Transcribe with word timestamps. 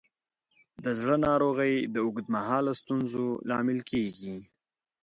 د 0.83 0.85
زړه 0.99 1.15
ناروغۍ 1.27 1.73
د 1.93 1.95
اوږد 2.05 2.27
مهاله 2.35 2.73
ستونزو 2.81 3.25
لامل 3.49 3.79
کېږي. 3.91 4.37